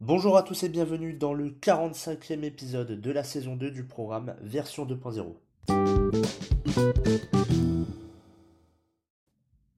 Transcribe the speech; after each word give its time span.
Bonjour 0.00 0.36
à 0.36 0.44
tous 0.44 0.62
et 0.62 0.68
bienvenue 0.68 1.12
dans 1.12 1.34
le 1.34 1.50
45e 1.50 2.44
épisode 2.44 3.00
de 3.00 3.10
la 3.10 3.24
saison 3.24 3.56
2 3.56 3.72
du 3.72 3.82
programme 3.82 4.36
version 4.40 4.86
2.0. 4.86 5.34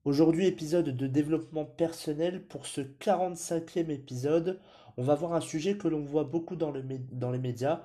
Aujourd'hui, 0.05 0.45
épisode 0.45 0.91
de 0.91 1.07
développement 1.07 1.65
personnel. 1.65 2.45
Pour 2.45 2.67
ce 2.67 2.83
45e 2.83 3.89
épisode, 3.89 4.61
on 4.99 5.03
va 5.03 5.15
voir 5.15 5.33
un 5.33 5.41
sujet 5.41 5.79
que 5.79 5.89
l'on 5.89 6.05
voit 6.05 6.25
beaucoup 6.25 6.55
dans, 6.55 6.71
le, 6.71 6.83
dans, 7.13 7.31
les 7.31 7.39
médias. 7.39 7.81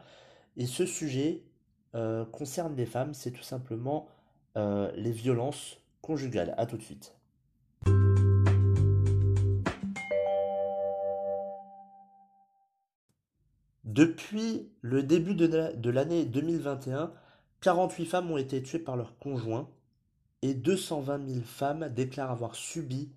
Et 0.58 0.66
ce 0.66 0.86
sujet 0.86 1.42
euh, 1.96 2.26
concerne 2.26 2.76
les 2.76 2.86
femmes, 2.86 3.14
c'est 3.14 3.32
tout 3.32 3.44
simplement 3.44 4.10
euh, 4.58 4.92
les 4.98 5.12
violences 5.12 5.78
conjugales. 6.02 6.54
A 6.58 6.66
tout 6.66 6.76
de 6.76 6.84
suite. 6.84 7.15
Depuis 13.86 14.68
le 14.82 15.04
début 15.04 15.36
de 15.36 15.90
l'année 15.92 16.26
2021, 16.26 17.14
48 17.62 18.06
femmes 18.06 18.32
ont 18.32 18.38
été 18.38 18.64
tuées 18.64 18.80
par 18.80 18.98
leur 18.98 19.18
conjoint 19.20 19.70
et 20.42 20.56
220 20.56 21.28
000 21.28 21.42
femmes 21.46 21.90
déclarent 21.90 22.32
avoir 22.32 22.56
subi 22.56 23.12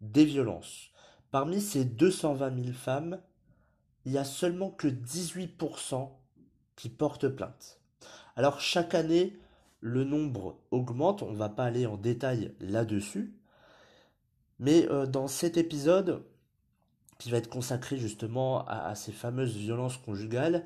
des 0.00 0.24
violences. 0.24 0.90
Parmi 1.30 1.60
ces 1.60 1.84
220 1.84 2.62
000 2.62 2.72
femmes, 2.72 3.20
il 4.06 4.12
n'y 4.12 4.18
a 4.18 4.24
seulement 4.24 4.70
que 4.70 4.88
18% 4.88 6.08
qui 6.74 6.88
portent 6.88 7.28
plainte. 7.28 7.78
Alors 8.34 8.60
chaque 8.60 8.94
année, 8.94 9.38
le 9.80 10.04
nombre 10.04 10.58
augmente, 10.70 11.22
on 11.22 11.32
ne 11.32 11.36
va 11.36 11.50
pas 11.50 11.64
aller 11.64 11.84
en 11.84 11.98
détail 11.98 12.54
là-dessus, 12.60 13.34
mais 14.58 14.90
euh, 14.90 15.06
dans 15.06 15.28
cet 15.28 15.58
épisode, 15.58 16.24
qui 17.18 17.30
va 17.30 17.38
être 17.38 17.48
consacré 17.48 17.96
justement 17.98 18.66
à, 18.66 18.94
ces 18.94 19.12
fameuses 19.12 19.56
violences 19.56 19.96
conjugales. 19.96 20.64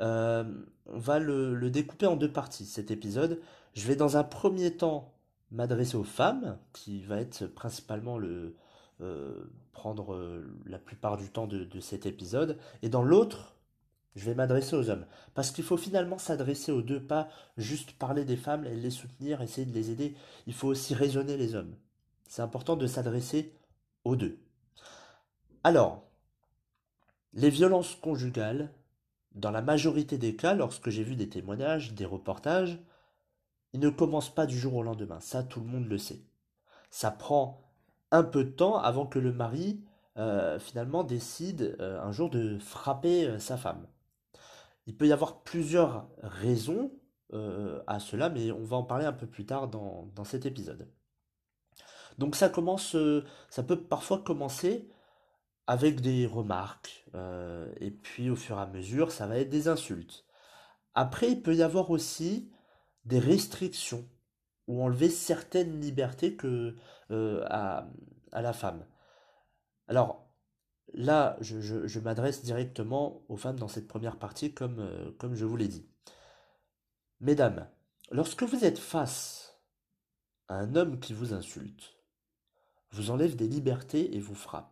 Euh, 0.00 0.44
on 0.86 0.98
va 0.98 1.18
le, 1.18 1.70
découper 1.70 2.06
en 2.06 2.16
deux 2.16 2.32
parties, 2.32 2.64
cet 2.64 2.90
épisode. 2.90 3.40
Je 3.74 3.86
vais 3.86 3.96
dans 3.96 4.16
un 4.16 4.24
premier 4.24 4.76
temps 4.76 5.14
m'adresser 5.50 5.96
aux 5.96 6.04
femmes, 6.04 6.58
qui 6.72 7.02
va 7.02 7.20
être 7.20 7.46
principalement 7.46 8.16
le 8.18 8.56
euh, 9.02 9.50
prendre 9.72 10.14
euh, 10.14 10.46
la 10.66 10.78
plupart 10.78 11.16
du 11.16 11.28
temps 11.28 11.46
de, 11.46 11.64
de 11.64 11.80
cet 11.80 12.06
épisode. 12.06 12.58
Et 12.82 12.88
dans 12.88 13.02
l'autre, 13.02 13.54
je 14.14 14.24
vais 14.24 14.34
m'adresser 14.34 14.76
aux 14.76 14.90
hommes. 14.90 15.06
Parce 15.34 15.50
qu'il 15.50 15.64
faut 15.64 15.76
finalement 15.76 16.18
s'adresser 16.18 16.72
aux 16.72 16.82
deux, 16.82 17.02
pas 17.02 17.28
juste 17.56 17.92
parler 17.92 18.24
des 18.24 18.36
femmes 18.36 18.64
et 18.64 18.74
les 18.74 18.90
soutenir, 18.90 19.42
essayer 19.42 19.66
de 19.66 19.72
les 19.72 19.90
aider. 19.90 20.14
Il 20.46 20.54
faut 20.54 20.68
aussi 20.68 20.94
raisonner 20.94 21.36
les 21.36 21.54
hommes. 21.54 21.74
C'est 22.28 22.42
important 22.42 22.76
de 22.76 22.86
s'adresser 22.86 23.52
aux 24.04 24.16
deux. 24.16 24.38
Alors, 25.64 26.02
les 27.34 27.50
violences 27.50 27.94
conjugales, 27.94 28.72
dans 29.34 29.52
la 29.52 29.62
majorité 29.62 30.18
des 30.18 30.34
cas, 30.34 30.54
lorsque 30.54 30.90
j'ai 30.90 31.04
vu 31.04 31.14
des 31.14 31.28
témoignages, 31.28 31.94
des 31.94 32.04
reportages, 32.04 32.80
ils 33.72 33.80
ne 33.80 33.88
commencent 33.88 34.34
pas 34.34 34.46
du 34.46 34.58
jour 34.58 34.74
au 34.74 34.82
lendemain. 34.82 35.20
Ça, 35.20 35.44
tout 35.44 35.60
le 35.60 35.66
monde 35.66 35.86
le 35.86 35.98
sait. 35.98 36.20
Ça 36.90 37.12
prend 37.12 37.62
un 38.10 38.24
peu 38.24 38.44
de 38.44 38.50
temps 38.50 38.76
avant 38.76 39.06
que 39.06 39.20
le 39.20 39.32
mari, 39.32 39.84
euh, 40.18 40.58
finalement, 40.58 41.04
décide 41.04 41.76
euh, 41.80 42.00
un 42.02 42.10
jour 42.10 42.28
de 42.28 42.58
frapper 42.58 43.26
euh, 43.26 43.38
sa 43.38 43.56
femme. 43.56 43.86
Il 44.86 44.96
peut 44.96 45.06
y 45.06 45.12
avoir 45.12 45.42
plusieurs 45.42 46.08
raisons 46.22 46.90
à 47.86 47.98
cela, 47.98 48.28
mais 48.28 48.52
on 48.52 48.62
va 48.62 48.76
en 48.76 48.82
parler 48.82 49.06
un 49.06 49.12
peu 49.14 49.26
plus 49.26 49.46
tard 49.46 49.66
dans, 49.68 50.10
dans 50.14 50.24
cet 50.24 50.44
épisode. 50.44 50.86
Donc 52.18 52.36
ça 52.36 52.50
commence, 52.50 52.94
ça 53.48 53.62
peut 53.62 53.80
parfois 53.80 54.18
commencer 54.18 54.86
avec 55.66 56.00
des 56.00 56.26
remarques, 56.26 57.04
euh, 57.14 57.72
et 57.80 57.90
puis 57.90 58.30
au 58.30 58.36
fur 58.36 58.58
et 58.58 58.62
à 58.62 58.66
mesure, 58.66 59.12
ça 59.12 59.26
va 59.26 59.38
être 59.38 59.50
des 59.50 59.68
insultes. 59.68 60.24
Après, 60.94 61.30
il 61.30 61.42
peut 61.42 61.54
y 61.54 61.62
avoir 61.62 61.90
aussi 61.90 62.50
des 63.04 63.18
restrictions 63.18 64.08
ou 64.68 64.82
enlever 64.82 65.10
certaines 65.10 65.80
libertés 65.80 66.36
que, 66.36 66.76
euh, 67.10 67.44
à, 67.48 67.88
la 68.32 68.52
femme. 68.52 68.86
Alors, 69.88 70.26
là, 70.94 71.36
je, 71.40 71.98
m'adresse 72.00 72.42
directement 72.42 73.22
aux 73.28 73.36
femmes 73.36 73.58
dans 73.58 73.68
cette 73.68 73.88
première 73.88 74.18
partie, 74.18 74.54
comme, 74.54 74.78
euh, 74.80 75.12
comme 75.18 75.34
je 75.34 75.44
vous 75.44 75.56
l'ai 75.56 75.68
dit. 75.68 75.86
Mesdames, 77.20 77.68
lorsque 78.10 78.42
vous 78.42 78.64
êtes 78.64 78.78
face 78.78 79.60
à 80.48 80.56
un 80.56 80.74
homme 80.76 81.00
qui 81.00 81.12
vous 81.12 81.34
insulte, 81.34 81.94
vous 82.90 83.10
enlève 83.10 83.36
des 83.36 83.48
libertés 83.48 84.16
et 84.16 84.20
vous 84.20 84.34
frappe, 84.34 84.71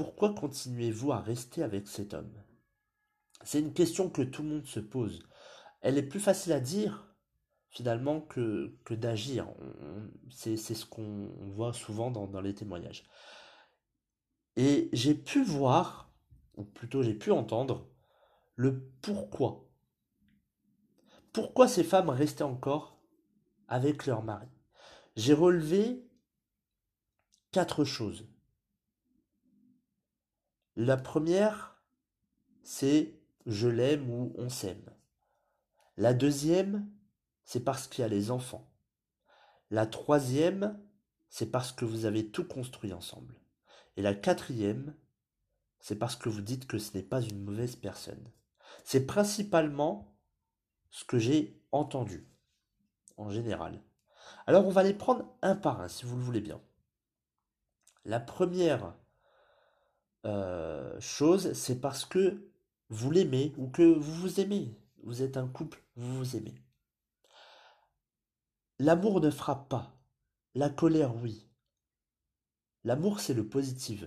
pourquoi 0.00 0.32
continuez-vous 0.32 1.12
à 1.12 1.20
rester 1.20 1.62
avec 1.62 1.86
cet 1.86 2.14
homme? 2.14 2.32
C'est 3.44 3.60
une 3.60 3.74
question 3.74 4.08
que 4.08 4.22
tout 4.22 4.42
le 4.42 4.48
monde 4.48 4.64
se 4.64 4.80
pose. 4.80 5.28
Elle 5.82 5.98
est 5.98 6.08
plus 6.08 6.20
facile 6.20 6.54
à 6.54 6.60
dire 6.60 7.14
finalement 7.68 8.22
que, 8.22 8.74
que 8.86 8.94
d'agir. 8.94 9.46
C'est 10.30 10.56
ce 10.56 10.86
qu'on 10.86 11.28
voit 11.50 11.74
souvent 11.74 12.10
dans, 12.10 12.26
dans 12.26 12.40
les 12.40 12.54
témoignages. 12.54 13.04
Et 14.56 14.88
j'ai 14.94 15.14
pu 15.14 15.44
voir, 15.44 16.10
ou 16.56 16.64
plutôt 16.64 17.02
j'ai 17.02 17.12
pu 17.12 17.30
entendre, 17.30 17.86
le 18.56 18.90
pourquoi. 19.02 19.68
Pourquoi 21.34 21.68
ces 21.68 21.84
femmes 21.84 22.08
restaient 22.08 22.42
encore 22.42 22.98
avec 23.68 24.06
leur 24.06 24.22
mari? 24.22 24.48
J'ai 25.16 25.34
relevé 25.34 26.08
quatre 27.52 27.84
choses. 27.84 28.26
La 30.76 30.96
première, 30.96 31.82
c'est 32.62 33.20
je 33.46 33.68
l'aime 33.68 34.08
ou 34.10 34.32
on 34.36 34.48
s'aime. 34.48 34.90
La 35.96 36.14
deuxième, 36.14 36.88
c'est 37.44 37.64
parce 37.64 37.88
qu'il 37.88 38.02
y 38.02 38.04
a 38.04 38.08
les 38.08 38.30
enfants. 38.30 38.70
La 39.70 39.86
troisième, 39.86 40.80
c'est 41.28 41.50
parce 41.50 41.72
que 41.72 41.84
vous 41.84 42.04
avez 42.04 42.30
tout 42.30 42.46
construit 42.46 42.92
ensemble. 42.92 43.40
Et 43.96 44.02
la 44.02 44.14
quatrième, 44.14 44.94
c'est 45.80 45.96
parce 45.98 46.16
que 46.16 46.28
vous 46.28 46.40
dites 46.40 46.66
que 46.66 46.78
ce 46.78 46.96
n'est 46.96 47.02
pas 47.02 47.20
une 47.20 47.42
mauvaise 47.42 47.76
personne. 47.76 48.30
C'est 48.84 49.06
principalement 49.06 50.16
ce 50.90 51.04
que 51.04 51.18
j'ai 51.18 51.60
entendu, 51.72 52.28
en 53.16 53.30
général. 53.30 53.82
Alors 54.46 54.66
on 54.66 54.70
va 54.70 54.82
les 54.82 54.94
prendre 54.94 55.24
un 55.42 55.56
par 55.56 55.80
un, 55.80 55.88
si 55.88 56.04
vous 56.04 56.16
le 56.16 56.22
voulez 56.22 56.40
bien. 56.40 56.60
La 58.04 58.20
première 58.20 58.94
euh, 60.26 60.98
chose, 61.00 61.52
c'est 61.54 61.80
parce 61.80 62.04
que 62.04 62.50
vous 62.88 63.10
l'aimez 63.10 63.54
ou 63.56 63.68
que 63.68 63.82
vous 63.82 64.14
vous 64.14 64.40
aimez. 64.40 64.76
Vous 65.02 65.22
êtes 65.22 65.36
un 65.36 65.48
couple, 65.48 65.82
vous 65.96 66.18
vous 66.18 66.36
aimez. 66.36 66.54
L'amour 68.78 69.20
ne 69.20 69.30
frappe 69.30 69.68
pas. 69.68 69.94
La 70.54 70.70
colère, 70.70 71.14
oui. 71.16 71.48
L'amour, 72.84 73.20
c'est 73.20 73.34
le 73.34 73.48
positif. 73.48 74.04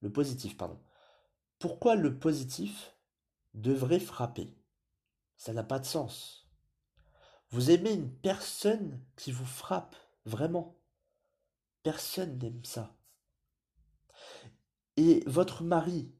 Le 0.00 0.12
positif, 0.12 0.56
pardon. 0.56 0.80
Pourquoi 1.58 1.94
le 1.94 2.18
positif 2.18 2.94
devrait 3.54 4.00
frapper? 4.00 4.56
Ça 5.36 5.52
n'a 5.52 5.62
pas 5.62 5.78
de 5.78 5.84
sens. 5.84 6.48
Vous 7.50 7.70
aimez 7.70 7.92
une 7.92 8.10
personne 8.10 9.00
qui 9.16 9.30
vous 9.30 9.46
frappe, 9.46 9.94
vraiment. 10.24 10.76
Personne 11.82 12.38
n'aime 12.38 12.64
ça. 12.64 12.96
Et 14.96 15.22
votre 15.26 15.62
mari, 15.62 16.10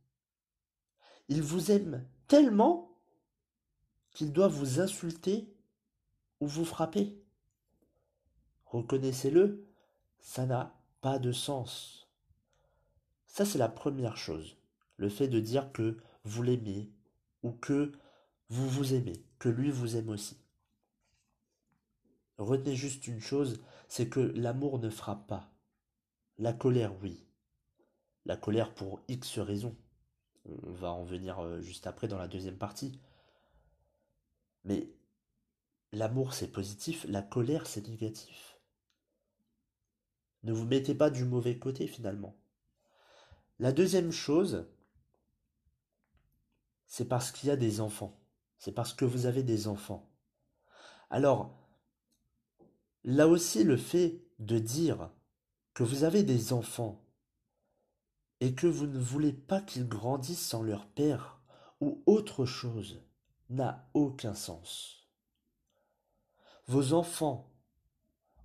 il 1.29 1.43
vous 1.43 1.71
aime 1.71 2.05
tellement 2.27 2.97
qu'il 4.11 4.33
doit 4.33 4.49
vous 4.49 4.81
insulter 4.81 5.53
ou 6.41 6.47
vous 6.47 6.65
frapper. 6.65 7.21
Reconnaissez-le, 8.67 9.67
ça 10.21 10.47
n'a 10.47 10.75
pas 11.01 11.19
de 11.19 11.33
sens. 11.33 12.09
Ça, 13.27 13.45
c'est 13.45 13.59
la 13.59 13.69
première 13.69 14.17
chose. 14.17 14.57
Le 14.97 15.09
fait 15.09 15.29
de 15.29 15.41
dire 15.41 15.73
que 15.73 15.99
vous 16.25 16.43
l'aimez 16.43 16.91
ou 17.43 17.53
que 17.53 17.93
vous 18.49 18.69
vous 18.69 18.95
aimez, 18.95 19.25
que 19.39 19.49
lui 19.49 19.71
vous 19.71 19.97
aime 19.97 20.09
aussi. 20.09 20.39
retenez 22.39 22.77
juste 22.77 23.07
une 23.07 23.21
chose, 23.21 23.61
c'est 23.89 24.09
que 24.09 24.21
l'amour 24.21 24.79
ne 24.79 24.91
frappe 24.91 25.27
pas. 25.27 25.53
La 26.39 26.53
colère, 26.53 26.93
oui. 27.03 27.25
La 28.27 28.37
colère 28.37 28.75
pour 28.75 29.01
X 29.09 29.39
raisons. 29.39 29.77
On 30.47 30.73
va 30.73 30.93
en 30.93 31.05
venir 31.05 31.41
euh, 31.41 31.61
juste 31.61 31.87
après 31.87 32.09
dans 32.09 32.19
la 32.19 32.29
deuxième 32.29 32.57
partie. 32.57 33.01
Mais 34.65 34.89
l'amour, 35.93 36.33
c'est 36.33 36.51
positif, 36.51 37.05
la 37.09 37.23
colère, 37.23 37.67
c'est 37.67 37.89
négatif. 37.89 38.59
Ne 40.43 40.53
vous 40.53 40.65
mettez 40.65 40.95
pas 40.95 41.11
du 41.11 41.25
mauvais 41.25 41.59
côté 41.59 41.87
finalement. 41.87 42.37
La 43.59 43.73
deuxième 43.73 44.11
chose, 44.11 44.67
c'est 46.87 47.09
parce 47.09 47.31
qu'il 47.31 47.49
y 47.49 47.53
a 47.53 47.57
des 47.57 47.81
enfants. 47.81 48.19
C'est 48.59 48.73
parce 48.73 48.95
que 48.95 49.05
vous 49.05 49.27
avez 49.27 49.43
des 49.43 49.69
enfants. 49.69 50.11
Alors, 51.11 51.55
là 53.05 53.29
aussi, 53.29 53.65
le 53.65 53.77
fait 53.77 54.23
de 54.39 54.59
dire 54.59 55.11
que 55.75 55.83
vous 55.83 56.05
avez 56.05 56.23
des 56.23 56.53
enfants 56.53 57.04
et 58.45 58.53
que 58.53 58.67
vous 58.67 58.87
ne 58.87 58.99
voulez 58.99 59.33
pas 59.33 59.63
qu'ils 59.63 59.89
grandissent 59.89 60.47
sans 60.47 60.63
leur 60.63 60.87
père 60.87 61.41
ou 61.81 62.03
autre 62.05 62.45
chose 62.45 63.01
n'a 63.49 63.89
aucun 63.95 64.35
sens. 64.35 65.09
Vos 66.67 66.93
enfants, 66.93 67.51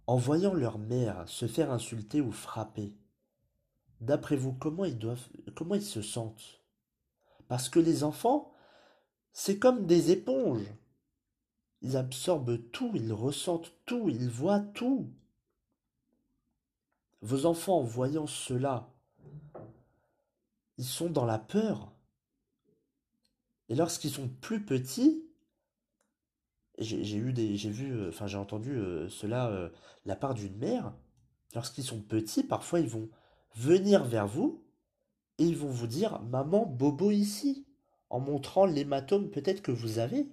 en 0.08 0.16
voyant 0.16 0.54
leur 0.54 0.80
mère 0.80 1.28
se 1.28 1.48
faire 1.48 1.70
insulter 1.70 2.22
ou 2.22 2.32
frapper, 2.32 2.96
d'après 4.00 4.38
vous, 4.38 4.54
comment 4.54 4.86
ils 4.86 4.98
doivent, 4.98 5.28
comment 5.54 5.76
ils 5.76 5.82
se 5.82 6.02
sentent? 6.02 6.62
Parce 7.50 7.68
que 7.68 7.80
les 7.82 8.06
enfants, 8.06 8.54
c'est 9.34 9.60
comme 9.60 9.86
des 9.86 10.12
éponges. 10.12 10.74
Ils 11.82 11.98
absorbent 11.98 12.72
tout, 12.72 12.92
ils 12.96 13.12
ressentent 13.12 13.74
tout, 13.86 14.08
ils 14.08 14.30
voient 14.30 14.62
tout. 14.62 15.12
Vos 17.22 17.46
enfants, 17.46 17.80
en 17.80 17.84
voyant 17.84 18.28
cela, 18.28 18.88
ils 20.80 20.86
sont 20.86 21.10
dans 21.10 21.26
la 21.26 21.38
peur. 21.38 21.92
Et 23.68 23.76
lorsqu'ils 23.76 24.12
sont 24.12 24.30
plus 24.30 24.64
petits, 24.64 25.26
j'ai 26.78 27.18
eu 27.18 27.34
des, 27.34 27.58
j'ai 27.58 27.70
vu, 27.70 27.92
euh, 27.92 28.08
enfin 28.08 28.28
j'ai 28.28 28.38
entendu 28.38 28.72
euh, 28.72 29.10
cela 29.10 29.50
euh, 29.50 29.70
la 30.06 30.16
part 30.16 30.34
d'une 30.34 30.56
mère. 30.56 30.94
Lorsqu'ils 31.54 31.84
sont 31.84 32.00
petits, 32.00 32.44
parfois 32.44 32.80
ils 32.80 32.88
vont 32.88 33.10
venir 33.56 34.06
vers 34.06 34.26
vous 34.26 34.64
et 35.38 35.44
ils 35.44 35.58
vont 35.58 35.70
vous 35.70 35.88
dire 35.88 36.22
maman 36.22 36.66
bobo 36.66 37.12
ici 37.12 37.68
en 38.10 38.22
montrant 38.22 38.66
l'hématome 38.66 39.30
peut-être 39.30 39.62
que 39.62 39.74
vous 39.74 40.00
avez. 40.00 40.30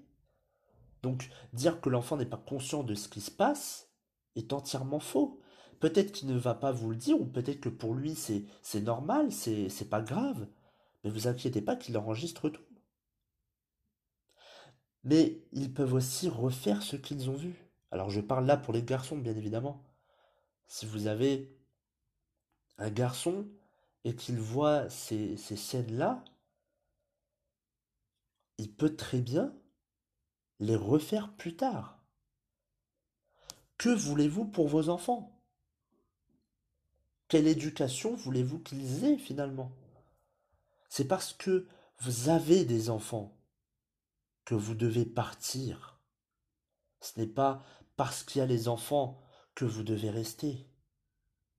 Donc 1.03 1.29
dire 1.53 1.81
que 1.81 1.91
l'enfant 1.91 2.17
n'est 2.17 2.25
pas 2.25 2.37
conscient 2.37 2.85
de 2.85 2.95
ce 2.95 3.09
qui 3.09 3.21
se 3.21 3.33
passe 3.33 3.91
est 4.37 4.53
entièrement 4.53 5.01
faux. 5.01 5.41
Peut-être 5.81 6.13
qu'il 6.13 6.29
ne 6.29 6.39
va 6.39 6.55
pas 6.55 6.73
vous 6.73 6.91
le 6.91 6.97
dire, 6.97 7.21
ou 7.21 7.27
peut-être 7.27 7.61
que 7.61 7.69
pour 7.69 7.95
lui 7.95 8.15
c'est, 8.15 8.81
normal, 8.81 9.33
c'est, 9.33 9.91
pas 9.91 10.01
grave. 10.01 10.47
Mais 11.05 11.11
vous 11.11 11.29
inquiétez 11.29 11.61
pas 11.61 11.77
qu'il 11.77 11.97
enregistre 11.99 12.49
tout. 12.49 12.63
Mais 15.05 15.41
ils 15.53 15.73
peuvent 15.73 15.95
aussi 15.95 16.29
refaire 16.29 16.83
ce 16.83 16.97
qu'ils 16.97 17.31
ont 17.31 17.37
vu. 17.37 17.55
Alors 17.91 18.11
je 18.11 18.21
parle 18.21 18.47
là 18.47 18.57
pour 18.57 18.73
les 18.73 18.83
garçons, 18.83 19.17
bien 19.17 19.37
évidemment. 19.37 19.85
Si 20.67 20.87
vous 20.87 21.07
avez 21.07 21.57
un 22.79 22.91
garçon 22.91 23.47
et 24.05 24.15
qu'il 24.17 24.41
voit 24.41 24.89
ces, 24.91 25.37
ces 25.37 25.57
scènes-là, 25.57 26.25
il 28.59 28.73
peut 28.73 28.97
très 28.97 29.21
bien 29.21 29.55
les 30.59 30.77
refaire 30.77 31.33
plus 31.37 31.55
tard. 31.55 32.03
Que 33.79 33.91
voulez-vous 33.91 34.47
pour 34.47 34.69
vos 34.69 34.89
enfants? 34.89 35.36
Quelle 37.29 37.49
éducation 37.49 38.15
voulez-vous 38.15 38.61
qu'ils 38.61 39.05
aient 39.05 39.19
finalement? 39.19 39.73
C'est 40.89 41.07
parce 41.09 41.33
que 41.33 41.67
vous 42.01 42.29
avez 42.29 42.65
des 42.65 42.89
enfants 42.91 43.37
que 44.45 44.55
vous 44.55 44.75
devez 44.75 45.05
partir. 45.05 45.99
Ce 47.01 47.19
n'est 47.19 47.27
pas 47.27 47.65
parce 47.97 48.23
qu'il 48.23 48.39
y 48.39 48.43
a 48.43 48.47
les 48.47 48.69
enfants 48.69 49.21
que 49.55 49.65
vous 49.65 49.83
devez 49.83 50.11
rester. 50.11 50.67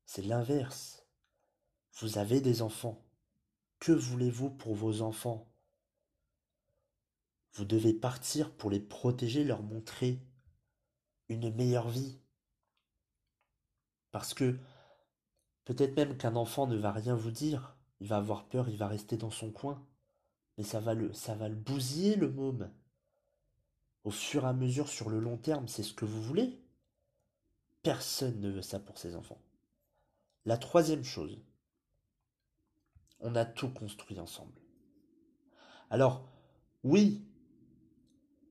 C'est 0.06 0.22
l'inverse. 0.22 1.06
Vous 2.00 2.18
avez 2.18 2.40
des 2.40 2.62
enfants. 2.62 3.04
Que 3.80 3.92
voulez-vous 3.92 4.50
pour 4.50 4.74
vos 4.74 5.02
enfants? 5.02 5.52
Vous 7.54 7.66
devez 7.66 7.94
partir 7.94 8.52
pour 8.56 8.70
les 8.70 8.80
protéger, 8.80 9.44
leur 9.44 9.63
montrer 9.63 10.22
une 11.28 11.54
meilleure 11.54 11.90
vie. 11.90 12.20
Parce 14.12 14.34
que 14.34 14.58
peut-être 15.68 15.98
même 15.98 16.16
qu'un 16.16 16.38
enfant 16.38 16.66
ne 16.66 16.78
va 16.78 16.94
rien 16.94 17.14
vous 17.14 17.30
dire, 17.30 17.75
il 18.00 18.08
va 18.08 18.16
avoir 18.16 18.46
peur, 18.46 18.69
il 18.69 18.78
va 18.78 18.88
rester 18.88 19.18
dans 19.18 19.31
son 19.31 19.52
coin, 19.52 19.86
mais 20.58 20.64
ça 20.64 20.80
va 20.80 20.94
le, 20.94 21.12
ça 21.12 21.36
bousiller 21.36 22.16
le 22.16 22.31
môme. 22.31 22.72
Au 24.06 24.10
fur 24.10 24.46
et 24.46 24.48
à 24.48 24.54
mesure, 24.54 24.88
sur 24.88 25.10
le 25.10 25.19
long 25.19 25.36
terme, 25.36 25.68
c'est 25.68 25.84
ce 25.84 25.94
que 25.94 26.06
vous 26.06 26.24
voulez. 26.24 26.58
Personne 27.84 28.40
ne 28.40 28.50
veut 28.50 28.62
ça 28.62 28.80
pour 28.80 28.98
ses 28.98 29.18
enfants. 29.18 29.42
La 30.46 30.58
troisième 30.58 31.04
chose, 31.04 31.38
on 33.20 33.36
a 33.36 33.44
tout 33.44 33.70
construit 33.70 34.22
ensemble. 34.22 34.62
Alors, 35.90 36.30
oui, 36.86 37.25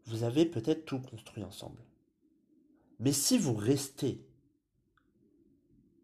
vous 0.04 0.22
avez 0.22 0.44
peut-être 0.44 0.84
tout 0.84 1.00
construit 1.00 1.44
ensemble. 1.44 1.82
Mais 2.98 3.12
si 3.12 3.38
vous 3.38 3.54
restez, 3.54 4.22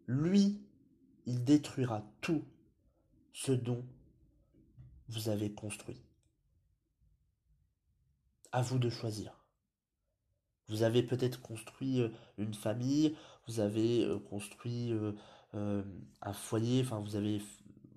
lui, 0.06 0.62
il 1.26 1.44
détruira 1.44 2.04
tout 2.20 2.44
ce 3.32 3.52
dont 3.52 3.84
vous 5.08 5.28
avez 5.28 5.52
construit. 5.52 6.02
À 8.50 8.62
vous 8.62 8.78
de 8.78 8.90
choisir. 8.90 9.44
Vous 10.69 10.82
avez 10.82 11.02
peut-être 11.02 11.40
construit 11.40 12.00
euh, 12.00 12.08
une 12.38 12.54
famille, 12.54 13.16
vous 13.46 13.60
avez 13.60 14.04
euh, 14.04 14.19
construit 14.19 14.92
euh, 14.92 15.12
un 16.22 16.32
foyer, 16.32 16.82
vous 16.82 17.16
avez 17.16 17.42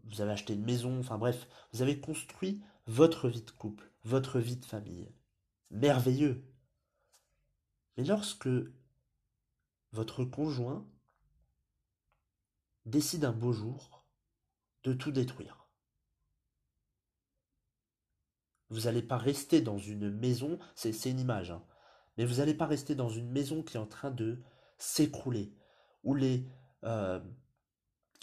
vous 0.06 0.22
avez 0.22 0.32
acheté 0.32 0.54
une 0.54 0.64
maison, 0.64 1.00
enfin 1.00 1.18
bref, 1.18 1.48
vous 1.74 1.82
avez 1.82 2.00
construit 2.00 2.62
votre 2.86 3.28
vie 3.28 3.42
de 3.42 3.52
couple, 3.52 3.92
votre 4.04 4.40
vie 4.40 4.58
de 4.58 4.66
famille. 4.66 5.10
Merveilleux. 5.72 6.46
Mais 7.98 8.04
lorsque 8.04 8.50
votre 9.92 10.24
conjoint 10.26 10.86
décide 12.86 13.26
un 13.26 13.32
beau 13.32 13.52
jour 13.52 14.06
de 14.84 14.94
tout 14.94 15.12
détruire, 15.12 15.66
vous 18.70 18.82
n'allez 18.82 19.02
pas 19.02 19.18
rester 19.18 19.62
dans 19.62 19.78
une 19.78 20.10
maison, 20.10 20.60
c'est 20.76 21.10
une 21.10 21.20
image, 21.20 21.52
hein, 21.52 21.64
mais 22.18 22.26
vous 22.26 22.36
n'allez 22.36 22.54
pas 22.54 22.66
rester 22.66 22.96
dans 22.96 23.10
une 23.10 23.30
maison 23.30 23.64
qui 23.64 23.78
est 23.78 23.80
en 23.80 23.86
train 23.86 24.12
de 24.12 24.42
s'écrouler, 24.78 25.54
où 26.04 26.18
euh, 26.84 27.20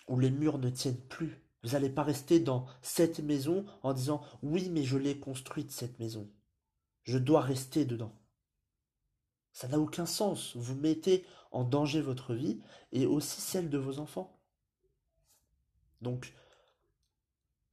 où 0.08 0.18
les 0.18 0.30
murs 0.30 0.58
ne 0.58 0.70
tiennent 0.70 1.00
plus, 1.08 1.42
vous 1.62 1.70
n'allez 1.70 1.90
pas 1.90 2.02
rester 2.02 2.40
dans 2.40 2.66
cette 2.80 3.20
maison 3.20 3.64
en 3.82 3.92
disant 3.92 4.22
oui, 4.42 4.68
mais 4.68 4.82
je 4.82 4.98
l'ai 4.98 5.18
construite 5.18 5.70
cette 5.70 5.98
maison. 6.00 6.28
Je 7.04 7.18
dois 7.18 7.40
rester 7.40 7.84
dedans. 7.84 8.18
Ça 9.52 9.68
n'a 9.68 9.78
aucun 9.78 10.06
sens. 10.06 10.56
Vous 10.56 10.74
mettez 10.74 11.24
en 11.50 11.64
danger 11.64 12.00
votre 12.00 12.34
vie 12.34 12.60
et 12.90 13.06
aussi 13.06 13.40
celle 13.40 13.70
de 13.70 13.78
vos 13.78 13.98
enfants. 13.98 14.41
Donc, 16.02 16.34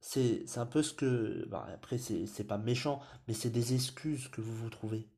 c'est 0.00 0.46
un 0.56 0.66
peu 0.66 0.82
ce 0.82 0.94
que. 0.94 1.46
Bah, 1.48 1.66
après, 1.74 1.98
c'est 1.98 2.44
pas 2.44 2.58
méchant, 2.58 3.00
mais 3.28 3.34
c'est 3.34 3.50
des 3.50 3.74
excuses 3.74 4.28
que 4.28 4.40
vous 4.40 4.54
vous 4.54 4.70
trouvez. 4.70 5.08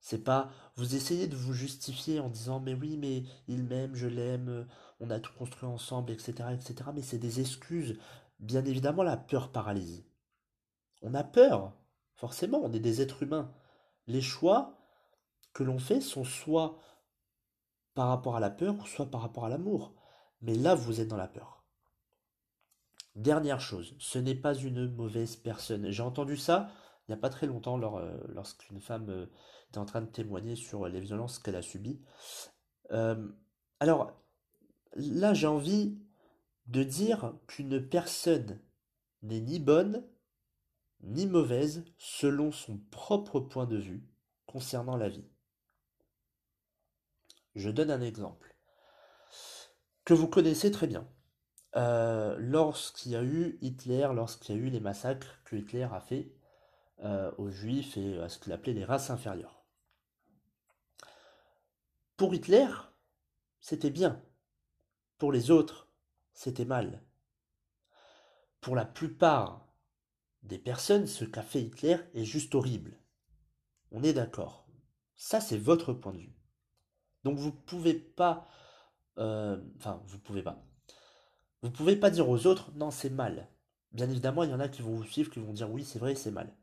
C'est 0.00 0.24
pas. 0.24 0.50
Vous 0.76 0.94
essayez 0.94 1.26
de 1.26 1.36
vous 1.36 1.52
justifier 1.52 2.20
en 2.20 2.28
disant 2.28 2.60
mais 2.60 2.74
oui, 2.74 2.96
mais 2.96 3.24
il 3.48 3.64
m'aime, 3.64 3.94
je 3.94 4.06
l'aime, 4.06 4.66
on 5.00 5.10
a 5.10 5.20
tout 5.20 5.32
construit 5.36 5.68
ensemble, 5.68 6.12
etc., 6.12 6.32
etc. 6.54 6.90
Mais 6.94 7.02
c'est 7.02 7.18
des 7.18 7.40
excuses. 7.40 7.98
Bien 8.38 8.64
évidemment, 8.64 9.02
la 9.02 9.16
peur 9.16 9.52
paralyse. 9.52 10.04
On 11.02 11.14
a 11.14 11.24
peur, 11.24 11.72
forcément, 12.14 12.60
on 12.62 12.72
est 12.72 12.80
des 12.80 13.02
êtres 13.02 13.22
humains. 13.22 13.52
Les 14.06 14.22
choix 14.22 14.78
que 15.52 15.62
l'on 15.64 15.78
fait 15.78 16.00
sont 16.00 16.24
soit 16.24 16.78
par 17.94 18.08
rapport 18.08 18.36
à 18.36 18.40
la 18.40 18.50
peur 18.50 18.86
soit 18.86 19.10
par 19.10 19.22
rapport 19.22 19.44
à 19.44 19.48
l'amour. 19.48 19.94
Mais 20.42 20.54
là, 20.54 20.74
vous 20.74 21.00
êtes 21.00 21.08
dans 21.08 21.16
la 21.16 21.28
peur. 21.28 21.64
Dernière 23.16 23.60
chose, 23.60 23.94
ce 23.98 24.18
n'est 24.18 24.34
pas 24.34 24.54
une 24.54 24.88
mauvaise 24.88 25.36
personne. 25.36 25.90
J'ai 25.90 26.02
entendu 26.02 26.36
ça 26.36 26.70
il 27.10 27.14
n'y 27.14 27.18
a 27.18 27.22
pas 27.22 27.28
très 27.28 27.48
longtemps 27.48 27.98
euh, 27.98 28.16
lorsqu'une 28.28 28.80
femme 28.80 29.10
euh, 29.10 29.26
était 29.68 29.78
en 29.78 29.84
train 29.84 30.00
de 30.00 30.06
témoigner 30.06 30.54
sur 30.54 30.86
les 30.86 31.00
violences 31.00 31.40
qu'elle 31.40 31.56
a 31.56 31.62
subies. 31.62 32.00
Euh, 32.92 33.28
alors, 33.80 34.12
là, 34.94 35.34
j'ai 35.34 35.48
envie 35.48 35.98
de 36.66 36.84
dire 36.84 37.34
qu'une 37.48 37.84
personne 37.84 38.60
n'est 39.22 39.40
ni 39.40 39.58
bonne 39.58 40.06
ni 41.00 41.26
mauvaise 41.26 41.84
selon 41.98 42.52
son 42.52 42.78
propre 42.92 43.40
point 43.40 43.66
de 43.66 43.78
vue 43.78 44.06
concernant 44.46 44.96
la 44.96 45.08
vie. 45.08 45.28
Je 47.56 47.70
donne 47.70 47.90
un 47.90 48.02
exemple 48.02 48.49
que 50.04 50.14
vous 50.14 50.28
connaissez 50.28 50.70
très 50.70 50.86
bien. 50.86 51.08
Euh, 51.76 52.36
lorsqu'il 52.38 53.12
y 53.12 53.16
a 53.16 53.22
eu 53.22 53.58
Hitler, 53.60 54.08
lorsqu'il 54.14 54.56
y 54.56 54.58
a 54.58 54.60
eu 54.60 54.70
les 54.70 54.80
massacres 54.80 55.40
que 55.44 55.56
Hitler 55.56 55.86
a 55.92 56.00
fait 56.00 56.34
euh, 57.04 57.30
aux 57.38 57.50
Juifs 57.50 57.96
et 57.96 58.18
à 58.18 58.28
ce 58.28 58.38
qu'il 58.38 58.52
appelait 58.52 58.72
les 58.72 58.84
races 58.84 59.10
inférieures. 59.10 59.64
Pour 62.16 62.34
Hitler, 62.34 62.68
c'était 63.60 63.90
bien. 63.90 64.20
Pour 65.18 65.32
les 65.32 65.50
autres, 65.50 65.88
c'était 66.32 66.64
mal. 66.64 67.02
Pour 68.60 68.76
la 68.76 68.84
plupart 68.84 69.68
des 70.42 70.58
personnes, 70.58 71.06
ce 71.06 71.24
qu'a 71.24 71.42
fait 71.42 71.62
Hitler 71.62 71.96
est 72.14 72.24
juste 72.24 72.54
horrible. 72.54 72.98
On 73.92 74.02
est 74.02 74.12
d'accord. 74.12 74.66
Ça, 75.16 75.40
c'est 75.40 75.58
votre 75.58 75.92
point 75.92 76.12
de 76.12 76.18
vue. 76.18 76.36
Donc 77.24 77.38
vous 77.38 77.52
pouvez 77.52 77.94
pas... 77.94 78.48
Euh, 79.20 79.60
enfin, 79.76 80.02
vous 80.06 80.18
pouvez 80.18 80.42
pas. 80.42 80.64
Vous 81.62 81.70
pouvez 81.70 81.96
pas 81.96 82.10
dire 82.10 82.28
aux 82.28 82.46
autres, 82.46 82.72
non, 82.72 82.90
c'est 82.90 83.10
mal. 83.10 83.48
Bien 83.92 84.08
évidemment, 84.08 84.44
il 84.44 84.50
y 84.50 84.54
en 84.54 84.60
a 84.60 84.68
qui 84.68 84.82
vont 84.82 84.96
vous 84.96 85.04
suivre, 85.04 85.30
qui 85.30 85.40
vont 85.40 85.52
dire, 85.52 85.70
oui, 85.70 85.84
c'est 85.84 85.98
vrai, 85.98 86.14
c'est 86.14 86.30
mal. 86.30 86.54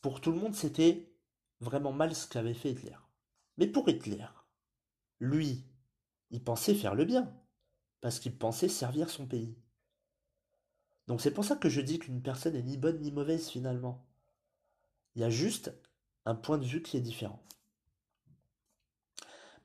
Pour 0.00 0.20
tout 0.20 0.32
le 0.32 0.38
monde, 0.38 0.54
c'était 0.54 1.12
vraiment 1.60 1.92
mal 1.92 2.14
ce 2.14 2.26
qu'avait 2.26 2.54
fait 2.54 2.72
Hitler. 2.72 2.96
Mais 3.58 3.66
pour 3.66 3.88
Hitler, 3.88 4.26
lui, 5.18 5.64
il 6.30 6.42
pensait 6.42 6.74
faire 6.74 6.94
le 6.94 7.04
bien, 7.04 7.34
parce 8.00 8.20
qu'il 8.20 8.36
pensait 8.36 8.68
servir 8.68 9.10
son 9.10 9.26
pays. 9.26 9.56
Donc 11.06 11.20
c'est 11.20 11.32
pour 11.32 11.44
ça 11.44 11.56
que 11.56 11.68
je 11.68 11.80
dis 11.80 11.98
qu'une 11.98 12.22
personne 12.22 12.54
est 12.54 12.62
ni 12.62 12.76
bonne 12.76 13.00
ni 13.00 13.10
mauvaise 13.10 13.48
finalement. 13.48 14.06
Il 15.14 15.22
y 15.22 15.24
a 15.24 15.30
juste 15.30 15.74
un 16.24 16.36
point 16.36 16.56
de 16.56 16.64
vue 16.64 16.82
qui 16.82 16.96
est 16.96 17.00
différent. 17.00 17.42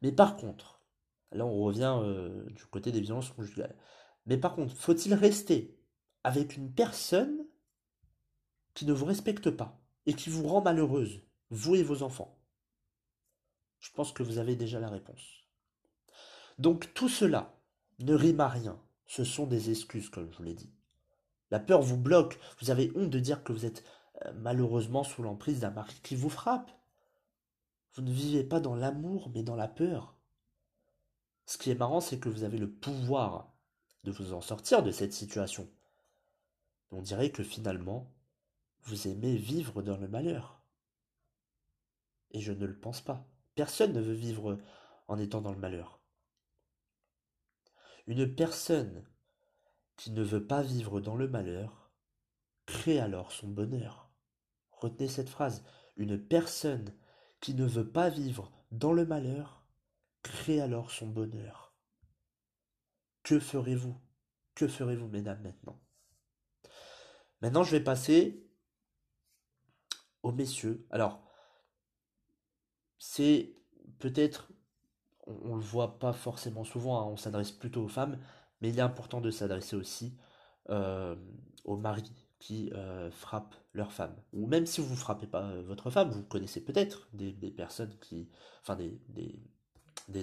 Mais 0.02 0.12
par 0.12 0.38
contre, 0.38 0.75
là 1.36 1.46
on 1.46 1.64
revient 1.64 2.00
euh, 2.02 2.46
du 2.52 2.66
côté 2.66 2.92
des 2.92 3.02
violences 3.02 3.30
conjugales. 3.30 3.76
Mais 4.26 4.38
par 4.38 4.56
contre, 4.56 4.76
faut-il 4.76 5.14
rester 5.14 5.78
avec 6.24 6.58
une 6.58 6.72
personne 6.74 7.46
qui 8.74 8.86
ne 8.86 8.94
vous 8.94 9.06
respecte 9.06 9.52
pas 9.52 9.80
et 10.06 10.14
qui 10.14 10.30
vous 10.30 10.48
rend 10.48 10.62
malheureuse, 10.62 11.22
vous 11.50 11.76
et 11.76 11.84
vos 11.84 12.04
enfants? 12.04 12.40
Je 13.80 13.92
pense 13.92 14.12
que 14.12 14.24
vous 14.24 14.40
avez 14.40 14.56
déjà 14.56 14.80
la 14.80 14.90
réponse. 14.90 15.46
Donc 16.58 16.94
tout 16.94 17.10
cela 17.10 17.54
ne 18.00 18.14
rime 18.14 18.40
à 18.40 18.48
rien. 18.48 18.80
Ce 19.06 19.24
sont 19.24 19.46
des 19.46 19.70
excuses, 19.70 20.10
comme 20.10 20.32
je 20.32 20.38
vous 20.38 20.44
l'ai 20.44 20.56
dit. 20.56 20.74
La 21.52 21.60
peur 21.60 21.82
vous 21.82 21.98
bloque. 21.98 22.40
Vous 22.60 22.72
avez 22.72 22.92
honte 22.96 23.10
de 23.10 23.20
dire 23.20 23.44
que 23.44 23.54
vous 23.54 23.66
êtes 23.66 23.84
euh, 24.26 24.32
malheureusement 24.34 25.04
sous 25.04 25.22
l'emprise 25.22 25.60
d'un 25.60 25.70
mari 25.70 25.96
qui 26.02 26.16
vous 26.16 26.30
frappe. 26.30 26.72
Vous 27.94 28.02
ne 28.02 28.12
vivez 28.12 28.44
pas 28.44 28.60
dans 28.60 28.76
l'amour, 28.76 29.30
mais 29.34 29.44
dans 29.44 29.56
la 29.56 29.68
peur. 29.68 30.15
Ce 31.46 31.58
qui 31.58 31.70
est 31.70 31.76
marrant, 31.76 32.02
c'est 32.02 32.20
que 32.20 32.30
vous 32.30 32.44
avez 32.44 32.58
le 32.58 32.70
pouvoir 32.70 33.54
de 34.04 34.12
vous 34.12 34.34
en 34.34 34.42
sortir 34.42 34.84
de 34.84 34.92
cette 34.92 35.14
situation. 35.14 35.70
On 36.92 37.02
dirait 37.02 37.32
que 37.32 37.44
finalement, 37.44 38.12
vous 38.84 39.08
aimez 39.08 39.36
vivre 39.36 39.82
dans 39.82 39.98
le 39.98 40.08
malheur. 40.08 40.62
Et 42.32 42.42
je 42.42 42.52
ne 42.52 42.66
le 42.66 42.78
pense 42.78 43.02
pas. 43.02 43.28
Personne 43.56 43.94
ne 43.94 44.02
veut 44.02 44.14
vivre 44.14 44.60
en 45.08 45.18
étant 45.18 45.42
dans 45.42 45.52
le 45.52 45.60
malheur. 45.60 46.00
Une 48.08 48.34
personne 48.34 49.04
qui 49.98 50.12
ne 50.12 50.24
veut 50.24 50.46
pas 50.46 50.62
vivre 50.62 51.00
dans 51.00 51.16
le 51.16 51.28
malheur 51.28 51.92
crée 52.66 53.00
alors 53.00 53.32
son 53.32 53.48
bonheur. 53.48 54.10
Retenez 54.72 55.08
cette 55.08 55.30
phrase. 55.30 55.64
Une 55.96 56.20
personne 56.20 56.94
qui 57.40 57.54
ne 57.54 57.66
veut 57.66 57.90
pas 57.90 58.10
vivre 58.10 58.52
dans 58.72 58.94
le 58.94 59.06
malheur 59.06 59.65
crée 60.26 60.60
alors 60.60 60.90
son 60.90 61.08
bonheur. 61.08 61.76
Que 63.22 63.40
ferez-vous? 63.40 63.96
Que 64.56 64.68
ferez-vous, 64.68 65.08
mesdames, 65.08 65.42
maintenant? 65.44 65.80
Maintenant, 67.42 67.64
je 67.64 67.72
vais 67.72 67.84
passer 67.84 68.44
aux 70.24 70.32
messieurs. 70.32 70.88
Alors, 70.90 71.22
c'est 72.98 73.56
peut-être, 74.00 74.52
on, 75.28 75.56
ne 75.56 75.60
le 75.60 75.66
voit 75.66 76.00
pas 76.00 76.14
forcément 76.14 76.64
souvent, 76.64 77.00
hein, 77.00 77.06
on 77.06 77.18
s'adresse 77.18 77.52
plutôt 77.52 77.84
aux 77.84 77.88
femmes, 77.88 78.20
mais 78.62 78.70
il 78.70 78.80
est 78.80 78.82
important 78.82 79.22
de 79.22 79.30
s'adresser 79.30 79.76
aussi 79.76 80.18
euh, 80.70 81.16
aux 81.66 81.78
maris 81.78 82.12
qui 82.40 82.72
euh, 82.74 83.12
frappent 83.12 83.56
leur 83.74 83.92
femme. 83.92 84.16
Ou 84.34 84.48
même 84.48 84.66
si 84.66 84.82
vous 84.82 84.92
ne 84.92 85.00
frappez 85.00 85.28
pas 85.28 85.44
euh, 85.52 85.62
votre 85.64 85.92
femme, 85.92 86.10
vous 86.10 86.24
connaissez 86.24 86.64
peut-être 86.64 87.10
des, 87.14 87.34
personnes 87.52 87.96
qui. 88.00 88.30
Enfin, 88.62 88.76
des, 88.76 89.00
des, 89.10 89.40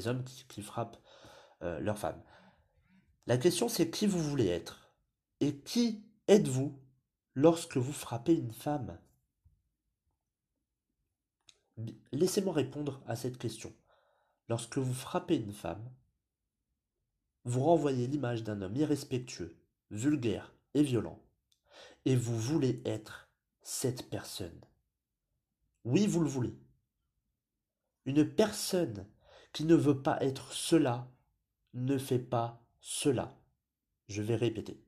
hommes 0.07 0.25
qui, 0.25 0.63
frappent 0.63 0.99
leur 1.61 1.99
femme. 1.99 2.21
La 3.27 3.39
question 3.39 3.69
c'est 3.69 3.91
qui 3.91 4.07
vous 4.07 4.23
voulez 4.23 4.49
être? 4.49 4.93
Et 5.41 5.57
qui 5.59 6.05
êtes-vous 6.29 6.79
lorsque 7.35 7.77
vous 7.77 7.93
frappez 7.93 8.35
une 8.35 8.53
femme? 8.53 8.99
Laissez-moi 12.13 12.53
répondre 12.53 13.03
à 13.07 13.17
cette 13.17 13.39
question. 13.39 13.73
Lorsque 14.49 14.79
vous 14.79 14.95
frappez 14.95 15.37
une 15.37 15.53
femme, 15.53 15.89
vous 17.45 17.63
renvoyez 17.63 18.07
l'image 18.07 18.45
d'un 18.45 18.61
homme 18.63 18.77
irrespectueux, 18.77 19.57
vulgaire 19.91 20.53
et 20.75 20.83
violent, 20.83 21.21
et 22.05 22.17
vous 22.17 22.39
voulez 22.39 22.83
être 22.85 23.29
cette 23.63 24.11
personne. 24.11 24.61
Oui, 25.85 26.07
vous 26.07 26.21
le 26.21 26.29
voulez. 26.29 26.55
Une 28.05 28.29
personne 28.29 29.07
qui 29.53 29.65
ne 29.65 29.75
veut 29.75 30.03
pas 30.03 30.23
être 30.23 30.53
cela 30.53 31.09
ne 31.75 31.99
fait 31.99 32.19
pas 32.19 32.63
cela. 32.81 33.37
Je 34.09 34.23
vais 34.23 34.37
répéter. 34.37 34.83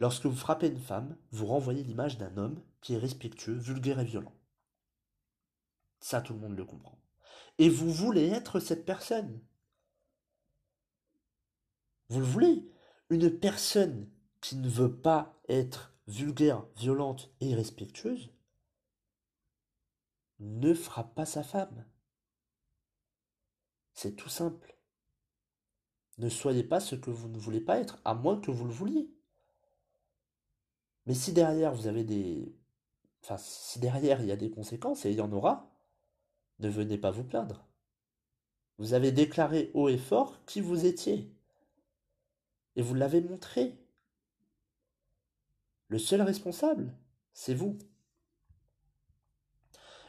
Lorsque 0.00 0.26
vous 0.26 0.36
frappez 0.36 0.68
une 0.68 0.80
femme, 0.80 1.16
vous 1.30 1.46
renvoyez 1.46 1.82
l'image 1.82 2.18
d'un 2.18 2.36
homme 2.36 2.60
qui 2.80 2.94
est 2.94 2.98
respectueux, 2.98 3.54
vulgaire 3.54 4.00
et 4.00 4.04
violent. 4.04 4.34
Ça, 6.00 6.20
tout 6.20 6.34
le 6.34 6.40
monde 6.40 6.56
le 6.56 6.64
comprend. 6.64 6.98
Et 7.58 7.68
vous 7.68 7.90
voulez 7.90 8.28
être 8.28 8.60
cette 8.60 8.84
personne. 8.84 9.40
Vous 12.08 12.20
le 12.20 12.26
voulez 12.26 12.68
Une 13.08 13.30
personne 13.30 14.08
qui 14.40 14.56
ne 14.56 14.68
veut 14.68 14.94
pas 14.94 15.34
être 15.48 15.94
vulgaire, 16.06 16.64
violente 16.76 17.30
et 17.40 17.48
irrespectueuse 17.48 18.30
ne 20.40 20.74
frappe 20.74 21.14
pas 21.14 21.24
sa 21.24 21.42
femme. 21.42 21.86
C'est 23.94 24.16
tout 24.16 24.28
simple. 24.28 24.76
Ne 26.18 26.28
soyez 26.28 26.62
pas 26.62 26.80
ce 26.80 26.94
que 26.94 27.10
vous 27.10 27.28
ne 27.28 27.38
voulez 27.38 27.60
pas 27.60 27.78
être, 27.78 28.00
à 28.04 28.14
moins 28.14 28.40
que 28.40 28.50
vous 28.50 28.66
le 28.66 28.72
vouliez. 28.72 29.10
Mais 31.06 31.14
si 31.14 31.32
derrière 31.32 31.74
vous 31.74 31.86
avez 31.86 32.04
des... 32.04 32.54
Enfin, 33.22 33.36
si 33.38 33.78
derrière 33.78 34.20
il 34.20 34.26
y 34.26 34.32
a 34.32 34.36
des 34.36 34.50
conséquences, 34.50 35.04
et 35.06 35.10
il 35.10 35.16
y 35.16 35.20
en 35.20 35.32
aura, 35.32 35.70
ne 36.58 36.68
venez 36.68 36.98
pas 36.98 37.10
vous 37.10 37.24
plaindre. 37.24 37.66
Vous 38.78 38.92
avez 38.92 39.12
déclaré 39.12 39.70
haut 39.74 39.88
et 39.88 39.98
fort 39.98 40.44
qui 40.44 40.60
vous 40.60 40.84
étiez. 40.84 41.32
Et 42.76 42.82
vous 42.82 42.94
l'avez 42.94 43.20
montré. 43.20 43.78
Le 45.88 45.98
seul 45.98 46.22
responsable, 46.22 46.92
c'est 47.32 47.54
vous. 47.54 47.78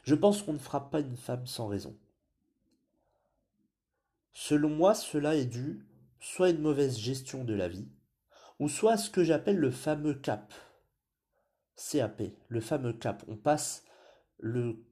Je 0.03 0.15
pense 0.15 0.41
qu'on 0.41 0.53
ne 0.53 0.57
frappe 0.57 0.91
pas 0.91 0.99
une 0.99 1.17
femme 1.17 1.45
sans 1.45 1.67
raison. 1.67 1.95
Selon 4.35 4.67
moi, 4.69 4.93
cela 4.93 5.35
est 5.35 5.45
dû 5.45 5.87
soit 6.19 6.47
à 6.47 6.49
une 6.49 6.61
mauvaise 6.61 6.97
gestion 6.97 7.45
de 7.45 7.53
la 7.53 7.69
vie, 7.69 7.87
ou 8.59 8.67
soit 8.67 8.91
à 8.91 8.97
ce 8.97 9.09
que 9.09 9.23
j'appelle 9.23 9.57
le 9.57 9.71
fameux 9.71 10.13
cap. 10.13 10.53
CAP, 11.77 12.21
le 12.49 12.59
fameux 12.59 12.91
cap. 12.91 13.23
On 13.29 13.37
passe 13.37 13.85
le, 14.37 14.83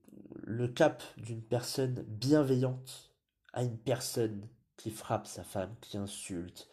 cap 0.75 1.03
d'une 1.17 1.43
personne 1.43 2.03
bienveillante 2.07 3.13
à 3.51 3.63
une 3.63 3.77
personne 3.77 4.49
qui 4.77 4.91
frappe 4.91 5.27
sa 5.27 5.43
femme, 5.43 5.75
qui 5.81 5.97
insulte, 5.97 6.69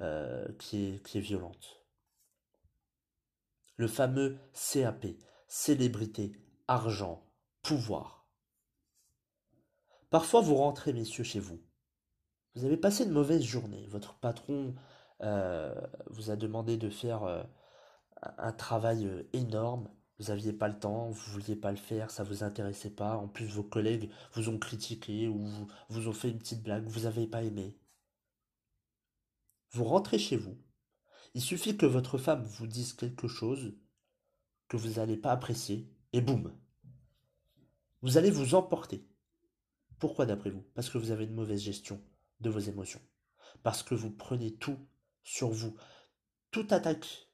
euh, 0.00 0.46
qui, 0.58 0.84
est, 0.84 1.06
qui 1.06 1.16
est 1.16 1.22
violente. 1.22 1.82
Le 3.76 3.88
fameux 3.88 4.38
CAP, 4.52 5.06
célébrité, 5.48 6.32
argent, 6.68 7.26
pouvoir. 7.62 8.26
Parfois 10.10 10.42
vous 10.42 10.56
rentrez, 10.56 10.92
messieurs, 10.92 11.24
chez 11.24 11.40
vous. 11.40 11.58
Vous 12.54 12.64
avez 12.64 12.76
passé 12.76 13.04
une 13.04 13.12
mauvaise 13.12 13.42
journée. 13.42 13.86
Votre 13.88 14.14
patron 14.14 14.74
euh, 15.22 15.74
vous 16.10 16.30
a 16.30 16.36
demandé 16.36 16.76
de 16.76 16.90
faire 16.90 17.24
euh, 17.24 17.42
un 18.38 18.52
travail 18.52 19.08
énorme. 19.32 19.88
Vous 20.18 20.26
n'aviez 20.26 20.52
pas 20.52 20.68
le 20.68 20.78
temps, 20.78 21.10
vous 21.10 21.30
ne 21.30 21.40
vouliez 21.40 21.56
pas 21.56 21.70
le 21.70 21.76
faire, 21.76 22.10
ça 22.10 22.22
ne 22.22 22.28
vous 22.28 22.44
intéressait 22.44 22.90
pas. 22.90 23.16
En 23.16 23.26
plus, 23.26 23.46
vos 23.46 23.62
collègues 23.62 24.10
vous 24.34 24.48
ont 24.50 24.58
critiqué 24.58 25.26
ou 25.26 25.48
vous 25.88 26.08
ont 26.08 26.12
fait 26.12 26.30
une 26.30 26.38
petite 26.38 26.62
blague, 26.62 26.86
vous 26.86 27.00
n'avez 27.00 27.26
pas 27.26 27.42
aimé. 27.42 27.76
Vous 29.70 29.84
rentrez 29.84 30.18
chez 30.18 30.36
vous. 30.36 30.56
Il 31.34 31.40
suffit 31.40 31.76
que 31.76 31.86
votre 31.86 32.18
femme 32.18 32.44
vous 32.44 32.66
dise 32.66 32.92
quelque 32.92 33.26
chose 33.26 33.74
que 34.68 34.76
vous 34.76 35.00
n'allez 35.00 35.16
pas 35.16 35.32
apprécier, 35.32 35.90
et 36.12 36.20
boum. 36.20 36.52
Vous 38.02 38.18
allez 38.18 38.30
vous 38.30 38.54
emporter. 38.54 39.06
Pourquoi 39.98 40.26
d'après 40.26 40.50
vous? 40.50 40.64
Parce 40.74 40.90
que 40.90 40.98
vous 40.98 41.10
avez 41.10 41.24
une 41.24 41.34
mauvaise 41.34 41.62
gestion 41.62 42.00
de 42.42 42.50
vos 42.50 42.58
émotions. 42.58 43.00
Parce 43.62 43.82
que 43.82 43.94
vous 43.94 44.10
prenez 44.10 44.54
tout 44.54 44.78
sur 45.22 45.50
vous. 45.50 45.76
Toute 46.50 46.72
attaque 46.72 47.28